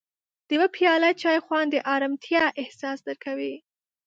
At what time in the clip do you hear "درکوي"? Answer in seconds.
3.07-3.55